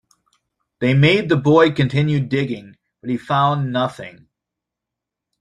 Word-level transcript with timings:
They 0.79 0.95
made 0.95 1.29
the 1.29 1.37
boy 1.37 1.73
continue 1.73 2.21
digging, 2.21 2.75
but 3.01 3.11
he 3.11 3.17
found 3.17 3.71
nothing. 3.71 4.29